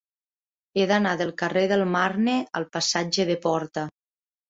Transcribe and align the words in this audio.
He 0.77 0.85
d'anar 0.91 1.11
del 1.19 1.35
carrer 1.43 1.65
del 1.73 1.85
Marne 1.99 2.37
al 2.61 2.69
passatge 2.79 3.31
de 3.33 3.41
Porta. 3.49 3.89